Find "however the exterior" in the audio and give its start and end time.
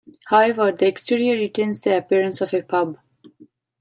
0.29-1.35